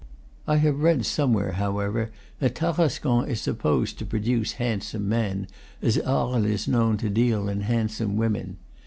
[0.47, 2.09] I have read somewhere, however,
[2.39, 5.45] that Tarascon is supposed to produce handsome men,
[5.79, 8.57] as Arles is known to deal in handsome women.